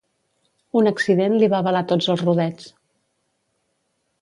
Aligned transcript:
Un 0.79 0.89
accident 0.91 1.35
li 1.43 1.49
va 1.55 1.59
velar 1.67 1.83
tots 1.91 2.09
els 2.15 2.25
rodets. 2.27 2.73